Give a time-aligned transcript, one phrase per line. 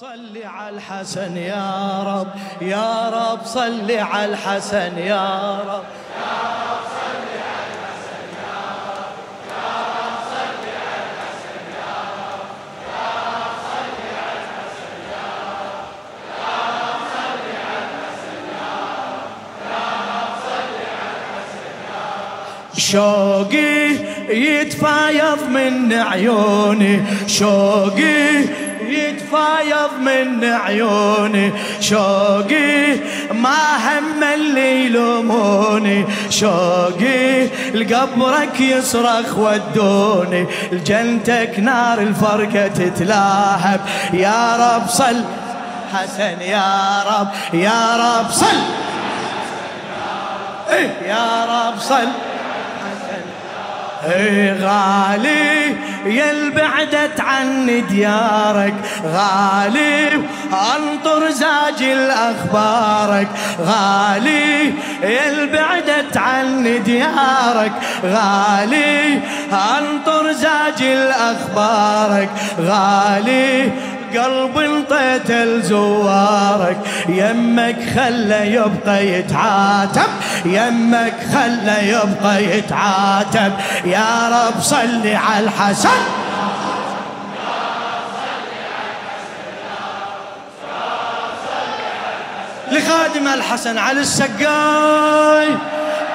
[0.00, 2.28] صل على الحسن يا رب
[2.62, 5.84] يا رب صل على الحسن يا رب.
[22.76, 23.88] شوقي
[24.28, 28.44] يتفايض من عيوني شوقي
[29.12, 31.52] يتفايض من عيوني.
[31.80, 32.96] شوقي
[33.32, 40.46] ما هم اللي يلوموني شوقي لقبرك يصرخ ودوني.
[40.72, 43.80] لجنتك نار الفرقة تتلاهب.
[44.12, 45.24] يا رب صل
[45.94, 48.60] حسن يا رب يا رب صل.
[50.70, 52.31] إيه يا رب صل.
[54.06, 58.74] اي غالي يل بعدت عني ديارك.
[59.04, 60.08] غالي
[60.52, 63.28] أنطر زاجل أخبارك
[63.60, 67.72] غالي يل بعدت عني ديارك.
[68.04, 69.20] غالي
[69.52, 72.28] أنطر زاجل أخبارك
[72.60, 73.72] غالي
[74.18, 80.10] قلب انطيت لزوارك يمك خلى يبقى يتعاتب
[80.44, 83.52] يمك خلى يبقى يتعاتب.
[83.84, 85.88] يا رب صل على الحسن.
[92.72, 95.48] لخادم الحسن على السقاي.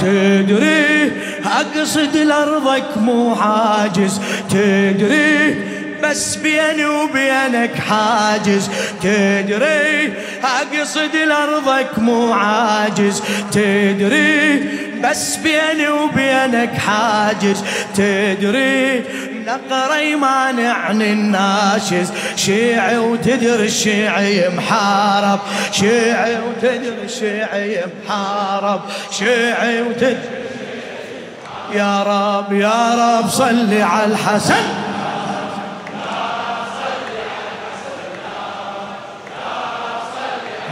[0.00, 1.12] تدري
[1.46, 4.20] أقصد لأرضك مو عاجز.
[4.50, 5.72] تدري
[6.02, 8.70] بس بيني وبينك حاجز.
[9.02, 10.12] تدري
[10.44, 13.22] أقصد لارضك مو عاجز.
[13.52, 14.68] تدري
[15.04, 17.64] بس بيني وبينك حاجز.
[17.94, 19.04] تدري
[19.46, 22.12] نقري مانعني الناشز.
[22.36, 25.40] شيعي وتدري الشيعي محارب.
[25.72, 28.80] شيعي وتدري الشيعي محارب.
[29.18, 30.18] شيعي وتدري
[31.74, 34.81] يا رب يا رب صلي على الحسن.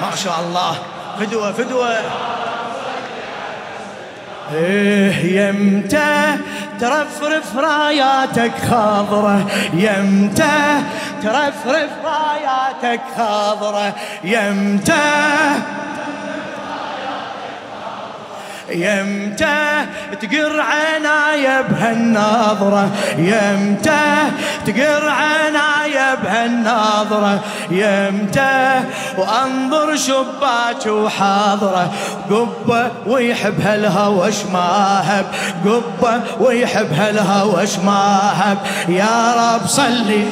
[0.01, 0.77] ما شاء الله.
[1.21, 1.97] فدوة فدوة.
[4.55, 6.37] إيه يمتى
[6.81, 10.83] ترفرف راياتك خضرة؟ يمتى
[11.23, 13.95] ترفرف راياتك خضرة؟
[14.25, 15.11] يمتى
[18.71, 19.87] يمتى
[20.23, 24.15] تقر عنايا بهالناظرة؟ يمتى
[24.67, 28.81] تقر عنايا بهالناظرة؟ يمتى
[29.19, 31.93] وأنظر شباك وحاضرة؟
[32.31, 35.27] قبة ويحب هالهوى شماهب
[35.65, 40.25] قبة ويحب هالهوى شماهب يا رب صلي.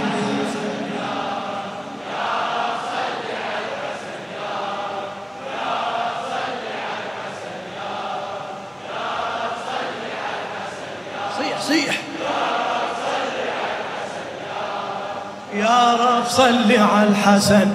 [15.55, 17.69] يا رب صل على الحسن.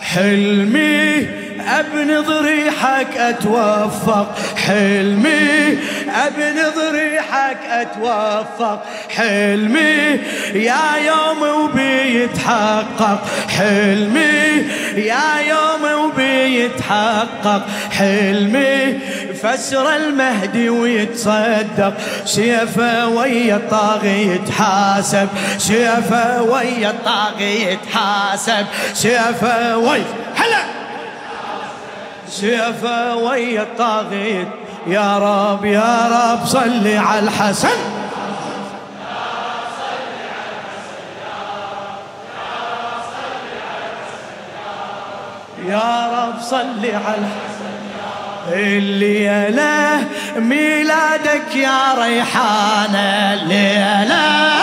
[0.00, 1.26] حلمي
[1.78, 4.34] أبن ضريحك أتوفق.
[4.56, 5.78] حلمي
[6.26, 8.82] أبن ضريحك أتوفق.
[9.16, 10.20] حلمي
[10.54, 13.20] يا يوم وبيتحقق.
[13.48, 15.73] حلمي يا يوم
[16.54, 18.98] وبيتحقق حلمي
[19.42, 21.94] فسر المهدي ويتصدق
[22.24, 25.28] سيفه ويا الطاغي يتحاسب
[25.58, 30.04] سيفه ويا الطاغي يتحاسب سيفه ويا
[30.36, 30.64] هلا
[32.28, 34.46] سيفه ويا الطاغي
[34.86, 38.04] يا رب يا رب صلي على الحسن
[45.68, 47.26] يا رب صلي على
[48.52, 50.04] الليلة
[50.36, 54.53] ميلادك يا ريحانة الليلة.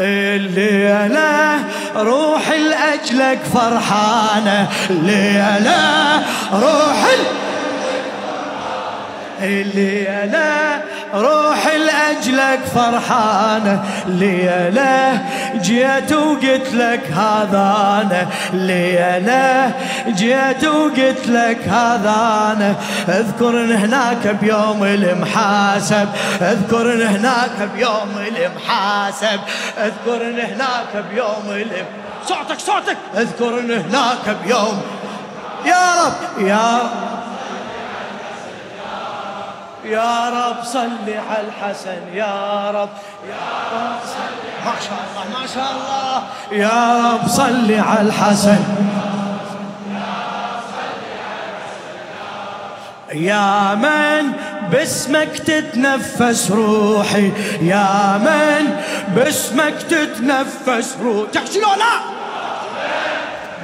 [0.00, 1.64] الليلة
[1.96, 7.06] روح لأجلك فرحانة الليلة روح
[9.42, 10.82] الليلة
[11.14, 12.23] روح لأجلك
[12.74, 15.22] فرحانة ليلة
[15.54, 19.72] جيت وقلت لك هذا أنا ليلة
[20.08, 22.14] جيت وقلت لك هذا
[22.56, 22.74] أنا
[23.08, 26.08] اذكر هناك بيوم المحاسب
[26.40, 29.40] اذكر هناك بيوم المحاسب
[29.78, 31.64] اذكر هناك بيوم
[32.26, 32.96] صوتك صوتك!
[33.16, 34.82] اذكر هناك بيوم
[35.66, 37.13] يا رب يا رب
[39.84, 42.88] يا رب صل على الحسن يا رب.
[43.28, 44.34] يا رب صل
[44.64, 46.22] ما شاء الله ما شاء الله.
[46.52, 48.64] يا رب صل على الحسن.
[53.14, 54.32] يا من
[54.72, 58.80] باسمك تتنفس روحي يا من
[59.14, 61.30] باسمك تتنفس روحي.
[61.32, 61.94] تحكي لا.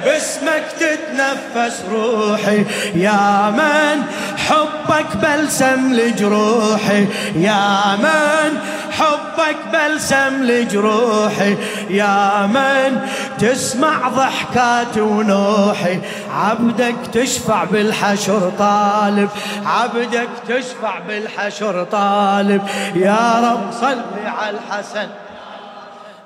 [0.05, 2.65] باسمك تتنفس روحي.
[2.95, 4.03] يا من
[4.37, 7.07] حبك بلسم لجروحي.
[7.35, 8.59] يا من
[8.91, 11.57] حبك بلسم لجروحي.
[11.89, 13.09] يا من
[13.39, 15.99] تسمع ضحكاتي ونوحي.
[16.35, 19.29] عبدك تشفع بالحشر طالب.
[19.65, 22.61] عبدك تشفع بالحشر طالب.
[22.95, 25.07] يا رب صل على الحسن.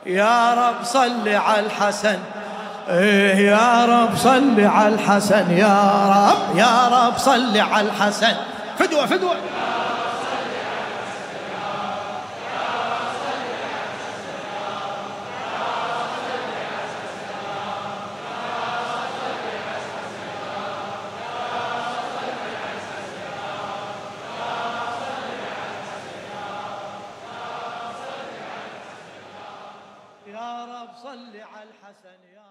[0.06, 2.20] يا رب صل على الحسن.
[2.90, 8.36] إيه يا رب صل على الحسن يا رب يا رب صل على الحسن.
[8.78, 9.36] فدوة فدوة.
[30.28, 32.45] يا رب صل على الحسن يا